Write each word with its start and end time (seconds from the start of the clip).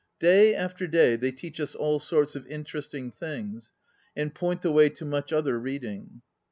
Day 0.19 0.55
after 0.55 0.87
day 0.87 1.15
they 1.15 1.31
teach 1.31 1.59
us 1.59 1.75
all 1.75 1.99
sorts 1.99 2.35
of 2.35 2.47
interesting 2.47 3.11
things 3.11 3.71
and 4.15 4.33
point 4.33 4.63
the 4.63 4.71
way 4.71 4.89
to 4.89 5.05
much 5.05 5.31
other 5.31 5.59
reading. 5.59 6.23